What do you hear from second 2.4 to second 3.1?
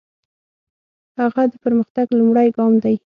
ګام دی.